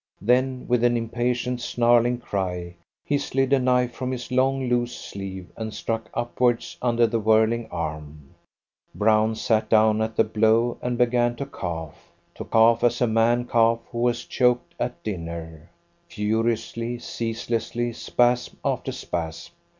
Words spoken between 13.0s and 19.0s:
man coughs who has choked at dinner, furiously, ceaselessly, spasm after